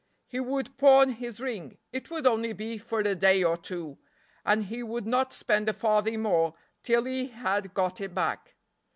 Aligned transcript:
He 0.25 0.39
would 0.39 0.75
pawn 0.79 1.09
his 1.09 1.39
ring, 1.39 1.77
it 1.93 2.09
would 2.09 2.25
only 2.25 2.53
be 2.53 2.79
for 2.79 3.01
a 3.01 3.13
day 3.13 3.43
or 3.43 3.55
two, 3.55 3.99
and 4.43 4.65
he 4.65 4.81
would 4.81 5.05
not 5.05 5.31
spend 5.31 5.69
a 5.69 5.73
farthing 5.73 6.23
more 6.23 6.55
till 6.81 7.03
he 7.03 7.27
had 7.27 7.75
got 7.75 8.01
it 8.01 8.15
back. 8.15 8.55